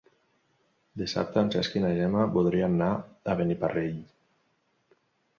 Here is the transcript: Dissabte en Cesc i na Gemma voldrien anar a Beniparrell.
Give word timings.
Dissabte 1.01 1.41
en 1.41 1.51
Cesc 1.55 1.75
i 1.79 1.83
na 1.83 1.91
Gemma 1.99 2.23
voldrien 2.37 2.73
anar 2.77 2.87
a 3.33 3.35
Beniparrell. 3.41 4.01